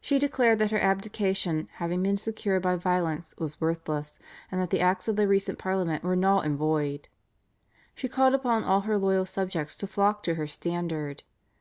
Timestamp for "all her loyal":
8.64-9.24